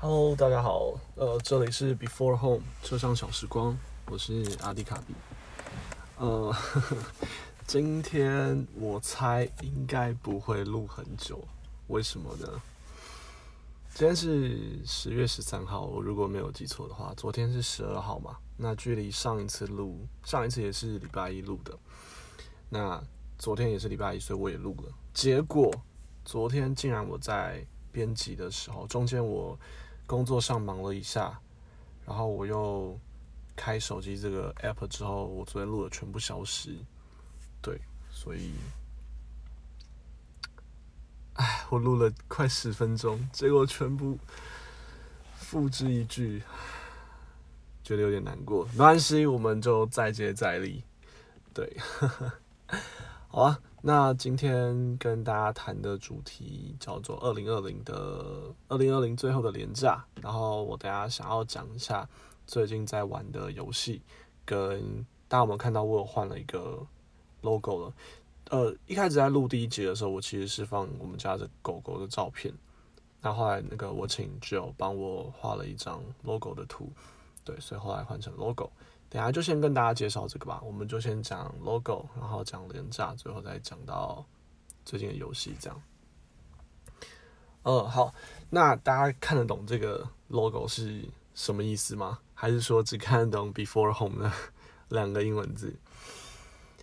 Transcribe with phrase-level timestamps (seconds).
[0.00, 3.76] Hello，大家好，呃，这里是 Before Home 车上小时光，
[4.06, 5.12] 我是阿迪卡比。
[6.18, 6.54] 呃，
[7.66, 11.42] 今天我猜应该不会录很久，
[11.88, 12.62] 为什么呢？
[13.92, 21.76] 今天是十月十三号，我如果没有记错的话，昨天是十二号嘛，那距离上一次录，上一次也是礼拜一录的，
[22.68, 23.02] 那
[23.36, 24.92] 昨天也是礼拜一，所以我也录了。
[25.12, 25.74] 结果
[26.24, 29.58] 昨天竟然我在编辑的时候，中间我。
[30.08, 31.38] 工作上忙了一下，
[32.06, 32.98] 然后我又
[33.54, 36.74] 开手机这个 app 之后，我昨天录的全部消失。
[37.60, 37.78] 对，
[38.10, 38.54] 所以，
[41.34, 44.18] 哎，我录了快十分钟，结果全部
[45.34, 46.42] 复制一句，
[47.84, 48.64] 觉得有点难过。
[48.72, 50.82] 没关系，我们就再接再厉。
[51.52, 51.76] 对，
[53.28, 53.60] 好啊。
[53.80, 62.08] 那今天跟大家谈的主题叫做二零二零的二零二零最后的廉价，然后我等下想要讲一下
[62.44, 64.02] 最近在玩的游戏，
[64.44, 66.84] 跟大家有没有看到我有换了一个
[67.42, 67.92] logo 了？
[68.50, 72.52] 呃，一开始在录第一集的时候，我其实是放我们家的狗狗的照片，
[73.20, 76.90] 那后来那个我请 Joe 帮我画了一张 logo 的图，
[77.48, 78.70] 对，所以后来换成 logo。
[79.08, 84.22] 等下就先跟大家介绍这个吧，我们就先讲 logo，然后讲廉价，最后再讲到
[84.84, 85.82] 最近的游戏这样。
[87.62, 88.14] 呃，好，
[88.50, 92.18] 那大家看得懂这个 logo 是什么意思吗？
[92.34, 94.30] 还是说只看得懂 before home 的
[94.90, 95.74] 两个英文字？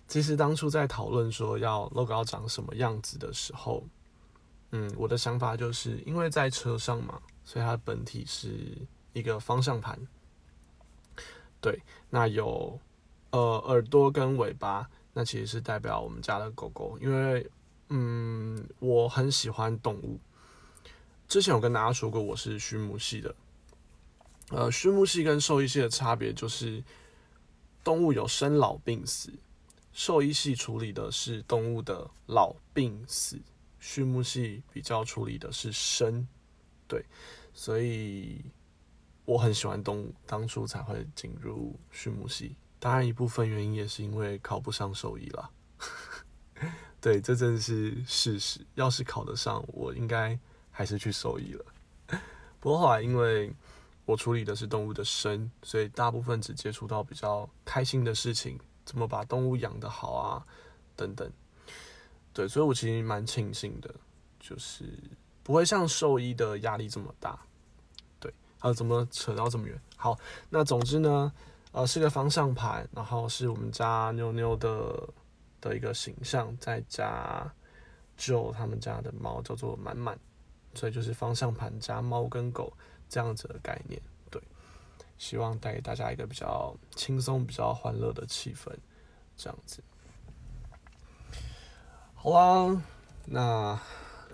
[0.08, 3.84] 其实当初在讨论说要 logo 要长什么样子的时候，
[4.72, 8.76] 嗯，我的想法就是因为在车上嘛，所以它本体是
[9.12, 9.96] 一个方向盘。
[11.60, 12.78] 对，那有
[13.30, 17.48] 呃耳朵跟尾巴，那其实是代表我们家的狗狗，因为
[17.88, 20.20] 嗯我很喜欢动物。
[21.26, 23.34] 之前有跟大家说过，我是畜牧系的。
[24.50, 26.84] 呃，畜牧系跟兽医系的差别就是，
[27.82, 29.32] 动物有生老病死，
[29.92, 33.40] 兽医系处理的是动物的老病死，
[33.80, 36.28] 畜牧系比较处理的是生。
[36.86, 37.04] 对，
[37.52, 38.40] 所以。
[39.26, 42.56] 我很喜欢动物，当初才会进入畜牧系。
[42.78, 45.50] 当然，一部分原因也是因为考不上兽医了。
[47.00, 48.64] 对，这真是事实。
[48.76, 50.38] 要是考得上，我应该
[50.70, 51.64] 还是去兽医了。
[52.60, 53.52] 不过后来，因为
[54.04, 60.46] 我处理的是动物的生，所以大部分只接触到比较开心的事情，怎么把动物养得好啊，
[60.94, 61.28] 等等。
[62.32, 63.92] 对，所以我其实蛮庆幸的，
[64.38, 64.84] 就是
[65.42, 67.40] 不会像兽医的压力这么大。
[68.66, 69.80] 呃，怎么扯到这么远？
[69.96, 70.18] 好，
[70.50, 71.32] 那总之呢，
[71.70, 75.08] 呃，是个方向盘，然后是我们家妞妞的
[75.60, 77.48] 的一个形象，再加
[78.16, 80.18] 就他们家的猫叫做满满，
[80.74, 82.72] 所以就是方向盘加猫跟狗
[83.08, 84.02] 这样子的概念。
[84.32, 84.42] 对，
[85.16, 88.68] 希望带给大家一个比较轻松、比较欢乐的气氛，
[89.36, 89.80] 这样子。
[92.16, 92.82] 好啦，
[93.26, 93.78] 那。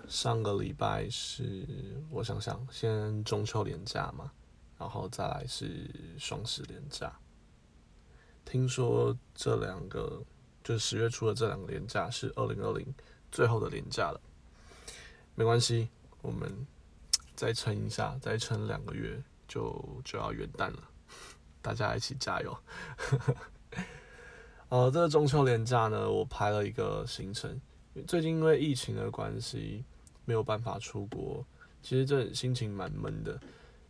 [0.09, 1.65] 上个礼拜是
[2.09, 4.31] 我想想，先中秋连假嘛，
[4.77, 7.11] 然后再来是双十连假。
[8.45, 10.21] 听说这两个
[10.61, 12.85] 就是十月初的这两个连假是二零二零
[13.31, 14.19] 最后的连假了。
[15.35, 15.87] 没关系，
[16.21, 16.67] 我们
[17.33, 20.83] 再撑一下，再撑两个月就就要元旦了，
[21.61, 22.55] 大家一起加油。
[24.69, 27.59] 呃，这个中秋连假呢，我排了一个行程，
[28.05, 29.85] 最近因为疫情的关系。
[30.25, 31.45] 没有办法出国，
[31.81, 33.39] 其实这心情蛮闷的。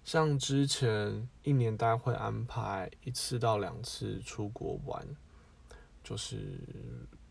[0.04, 5.02] 像之前一年大概会安排一次到两次出国玩，
[6.04, 6.60] 就是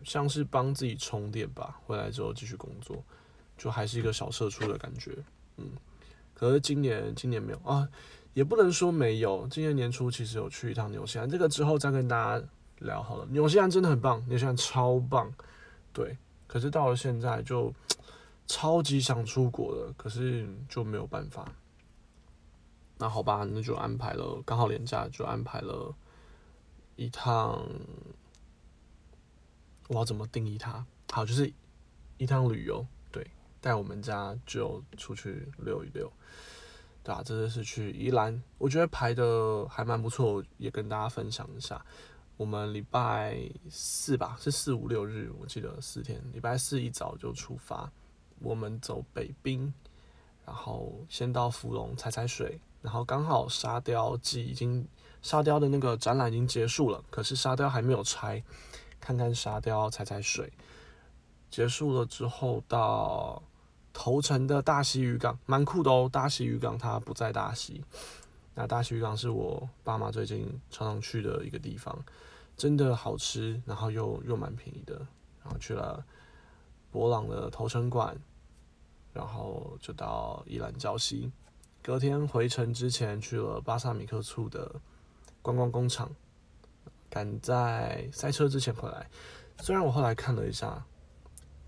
[0.05, 1.79] 像是帮自己充电吧。
[1.85, 3.05] 回来之后继续工作，
[3.59, 5.17] 就还是一个小社畜的感觉。
[5.59, 5.69] 嗯，
[6.33, 7.87] 可是今年今年没有啊，
[8.33, 9.47] 也不能说没有。
[9.49, 12.47] 今年年初其实有去一趟纽西兰，这个之后再跟大家
[12.79, 13.27] 聊好了。
[13.27, 15.31] 纽西兰真的很棒，纽西兰超棒。
[15.93, 17.71] 对，可是到了现在就。
[18.47, 21.53] 超级想出国的，可是就没有办法。
[22.99, 25.95] 那好吧，那就安排了，刚好连假就安排了
[26.97, 27.67] 一趟。
[29.89, 30.87] 我要怎么定义它？
[31.11, 31.53] 好，就是
[32.17, 33.27] 一趟旅游，对，
[33.61, 36.11] 带我们家就出去溜一溜，
[37.03, 41.85] 对啊，这次是去宜兰，我觉得排的还蛮不错，也跟大家分享一下。
[42.39, 43.37] 我们礼拜
[43.69, 47.91] 四吧，是四五六日，我记得四天，礼拜四一早就出发。
[48.43, 49.73] 我们走北滨，
[50.45, 54.87] 然后先到芙蓉踩踩水，然后刚好沙雕季已经
[55.23, 58.43] 沙雕的那个展览已经结束了，可是沙雕还没有拆，
[59.01, 60.53] 看看沙雕踩踩水，
[61.51, 63.43] 结束了之后到
[63.93, 66.09] 头城的大溪渔港，蛮酷的哦。
[66.13, 67.85] 大溪渔港它不在大溪，
[68.55, 72.05] 那大溪渔港是我爸妈最近常常去的一个地方，
[72.57, 74.95] 真的好吃，然后又又蛮便宜的。
[75.45, 76.05] 然后去了
[76.93, 78.17] 博朗的头城馆，
[79.13, 81.31] 然后就到宜兰礁溪。
[81.83, 84.73] 隔天回程之前去了巴萨米克处的
[85.41, 86.11] 观光工厂，
[87.11, 89.09] 赶在塞车之前回来。
[89.61, 90.85] 虽然我后来看了一下，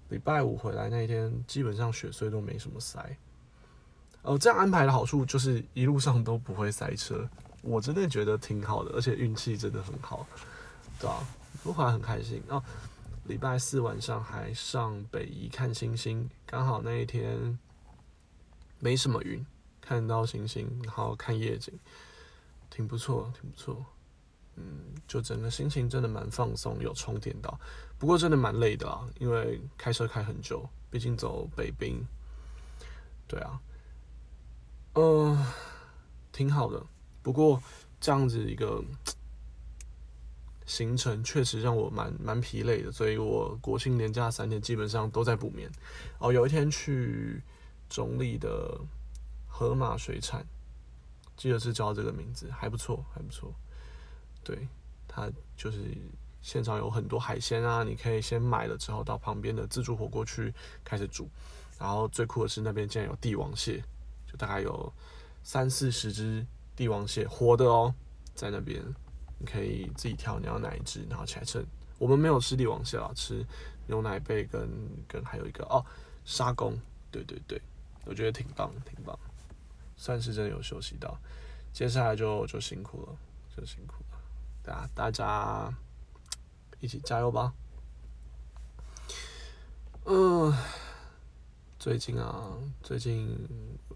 [0.08, 3.16] 礼拜五回来那一天基本上雪隧都没什么塞。
[4.22, 7.28] 哦，这样安排的好处就是一路上都不会塞车，
[7.60, 10.26] 我真的觉得挺好的，而且运气真的很好，
[10.98, 11.26] 对吧？
[11.62, 12.42] 我回来很开心。
[12.48, 12.62] 哦，
[13.24, 17.58] 礼拜四晚上还上北宜看星星，刚好那一天
[18.78, 19.44] 没什么云。
[19.80, 21.76] 看到星星，然后看夜景，
[22.70, 23.84] 挺不错，挺不错。
[24.54, 27.58] 嗯，就整个心情真的蛮放松，有充电到。
[27.98, 32.06] 不过真的蛮累的啊，因为开车开很久，毕竟走北冰。
[33.26, 33.60] 对啊，
[34.92, 35.36] 嗯，
[36.30, 36.80] 挺好的。
[37.20, 37.60] 不过
[38.00, 38.80] 这样子一个
[40.66, 45.70] 行程确实让我蛮蛮疲累的，所以我国庆连假三天基本上都在补眠。
[46.18, 47.42] 哦，有一天去
[47.88, 48.80] 中立的。
[49.56, 50.44] 河马水产，
[51.36, 53.54] 记得是叫这个名字，还不错，还不错。
[54.42, 54.66] 对，
[55.06, 55.78] 它就是
[56.42, 60.52] 现场有很多海鲜啊，你可以先买了之后到旁边的自助火锅区
[60.82, 61.30] 开始煮。
[61.78, 63.80] 然后最酷的是那边竟然有帝王蟹，
[64.26, 64.92] 就大概有
[65.44, 66.44] 三四十只
[66.74, 67.94] 帝王蟹，活的哦，
[68.34, 68.82] 在那边
[69.44, 71.64] 可以自己挑你要哪一只，然后起来吃。
[71.98, 73.44] 我们没有吃帝王蟹啊，吃
[73.86, 74.68] 牛奶贝跟
[75.06, 75.84] 跟还有一个哦
[76.24, 76.76] 沙公，
[77.10, 77.60] 对对对，
[78.04, 79.18] 我觉得挺棒，挺棒。
[79.96, 81.16] 算是真的有休息到，
[81.72, 83.16] 接下来就就辛苦了，
[83.56, 84.18] 就辛苦了，
[84.64, 85.72] 对啊，大家
[86.80, 87.54] 一起加油吧。
[90.04, 90.52] 嗯，
[91.78, 93.38] 最近啊，最近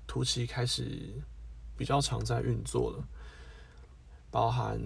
[0.06, 1.12] 突奇开始
[1.76, 3.04] 比较常在运作了，
[4.30, 4.80] 包含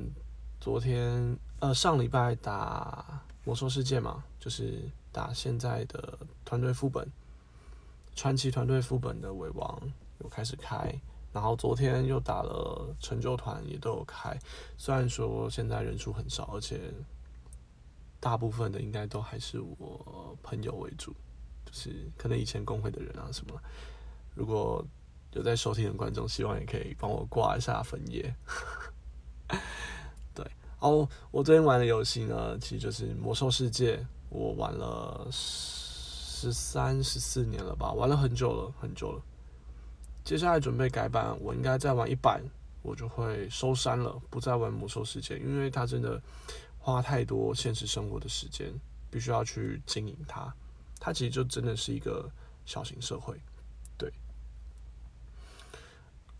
[0.63, 7.05] 昨天呃上礼拜打魔兽世界嘛，就是打现在的团队副本，
[8.15, 9.83] 传奇团队副本的尾王。
[10.21, 10.97] 有开始开，
[11.33, 14.39] 然后昨天又打了成就团，也都有开。
[14.79, 16.79] 虽然说现在人数很少，而且
[18.21, 21.13] 大部分的应该都还是我朋友为主，
[21.67, 23.61] 就是可能以前工会的人啊什么。
[24.33, 24.87] 如果
[25.33, 28.33] 有在收听的观众，希望也可以帮我挂一下粉页。
[30.83, 33.97] 哦，我最近玩的游戏呢，其实就是《魔兽世界》，
[34.31, 39.23] 我玩了十三、十四年了吧，玩了很久了，很久了。
[40.25, 42.43] 接下来准备改版，我应该再玩一版，
[42.83, 46.21] 我就会收山了，不再玩魔兽世界，因为它真的
[46.81, 48.69] 花太多现实生活的时间，
[49.09, 50.53] 必须要去经营它。
[50.99, 52.29] 它其实就真的是一个
[52.67, 53.41] 小型社会，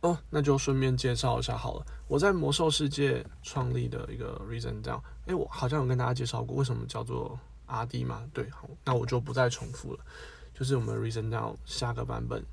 [0.03, 7.39] 哦，那就顺便介绍一下好了，我在魔兽世界创立的一个 reason down，哎，我好像有跟大家介绍过为什么叫做
[7.69, 10.01] RD 嘛，对，好，那我就不再重复了，
[10.53, 12.45] 就是我们 reason down 下个版本。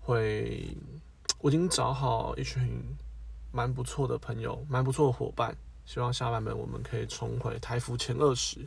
[0.00, 0.74] 会，
[1.40, 2.82] 我已经找好一群
[3.52, 5.54] 蛮不错的朋友，蛮不错的伙伴。
[5.84, 8.66] 希望下版本我们可以重回台服前二十。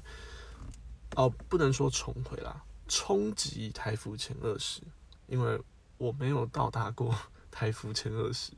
[1.15, 4.81] 哦，不能说重回啦，冲击台服前二十，
[5.25, 5.59] 因为
[5.97, 7.15] 我没有到达过
[7.51, 8.53] 台服前二十，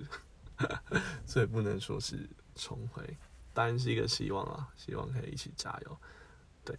[1.26, 3.18] 所以不能说是重回，
[3.54, 5.98] 当然是一个希望啊，希望可以一起加油。
[6.64, 6.78] 对，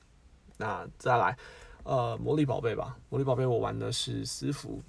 [0.57, 1.37] 那再来，
[1.83, 4.83] 呃，魔力宝贝吧，魔力宝贝我玩的是私服。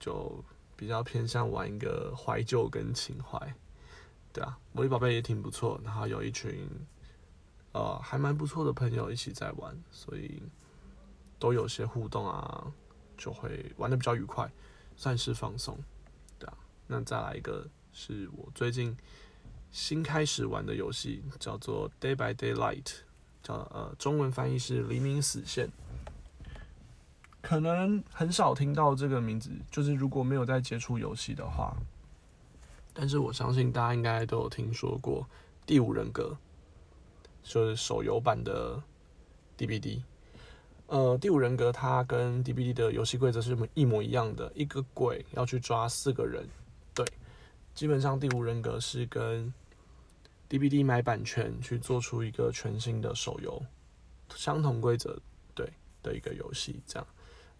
[0.00, 0.44] 就
[0.74, 3.54] 比较偏向玩一个怀旧跟情怀，
[4.32, 6.68] 对啊，魔力宝贝也挺不错，然后有一群
[7.70, 10.42] 呃还蛮不错的朋友一起在玩，所以
[11.38, 12.66] 都有些互动啊，
[13.16, 14.50] 就会玩的比较愉快，
[14.96, 15.78] 算是放松，
[16.86, 18.96] 那再来一个是我最近
[19.70, 22.92] 新开始玩的游戏，叫做 Day by Daylight，
[23.42, 25.70] 叫呃中文翻译是黎明死线。
[27.40, 31.74] 可能很少听到这个名字，就是如果没有在接触游戏的话，
[32.92, 35.22] 但是我相信大家应该都有听说过
[35.66, 36.36] 《第五人格》，
[37.50, 38.80] 就是手游版的
[39.58, 40.02] DBD。
[40.86, 46.46] 呃，《第五人格》它跟 DBD 的游戏规则是一模一样的，一个鬼要去抓四个人。
[47.74, 49.52] 基本上《第五人格》是跟
[50.48, 53.60] DBD 买版权去做出一个全新的手游，
[54.34, 55.18] 相同规则
[55.54, 55.66] 对
[56.02, 57.06] 的一个游戏，这样。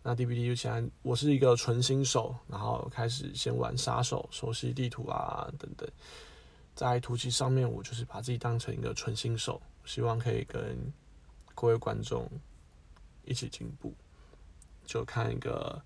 [0.02, 5.88] 那 DBD 现在我是一个纯新手，然后开始先玩杀手，熟悉地图啊等等，
[6.74, 10.76] 在图奇上面我就是把自己当成一个纯新手，希望可以跟
[11.54, 12.28] 各位观众
[13.24, 13.94] 一起进步，
[14.84, 15.80] 就看一个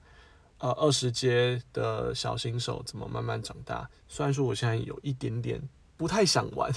[0.58, 3.88] 呃二十阶的小新手怎么慢慢长大。
[4.08, 5.60] 虽然说我现在有一点点
[5.96, 6.72] 不太想玩，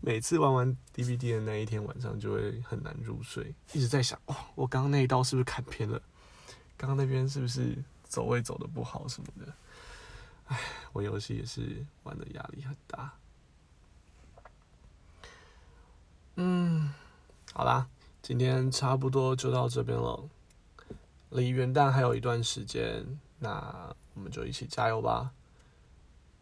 [0.00, 6.00] 每次玩完 DVD 的那一天晚上就会很难入睡，一直在想，哦，我刚刚那一刀是不是砍偏了？
[6.76, 9.52] 刚刚那边是不是走位走的不好什么的？
[10.46, 10.58] 唉，
[10.92, 13.12] 玩游戏也是玩的压力很大。
[16.36, 16.92] 嗯，
[17.52, 17.86] 好啦，
[18.22, 20.28] 今天差不多就到这边了。
[21.30, 25.32] 离元旦还有一段时间，那我们就一起加油吧！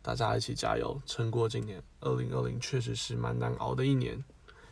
[0.01, 1.83] 大家一起加油，撑过今年。
[2.01, 4.25] 二零二零确实是蛮难熬的一年，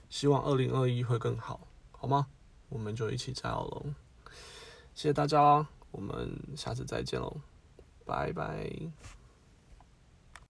[0.08, 2.26] 希望二零二一会更好，好吗？
[2.68, 3.86] 我们就一起加油喽！
[4.94, 7.36] 谢谢大家，我们下次再见喽，
[8.04, 9.15] 拜拜。